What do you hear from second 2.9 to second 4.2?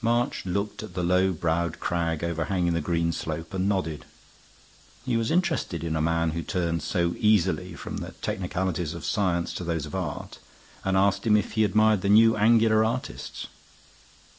slope and nodded.